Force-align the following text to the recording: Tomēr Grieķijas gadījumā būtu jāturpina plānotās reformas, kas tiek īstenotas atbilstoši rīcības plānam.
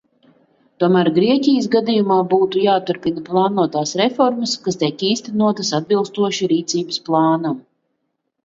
Tomēr 0.83 1.09
Grieķijas 1.17 1.67
gadījumā 1.75 2.17
būtu 2.31 2.63
jāturpina 2.63 3.23
plānotās 3.27 3.93
reformas, 4.01 4.57
kas 4.65 4.81
tiek 4.85 5.05
īstenotas 5.11 5.73
atbilstoši 5.81 6.51
rīcības 6.55 7.03
plānam. 7.11 7.63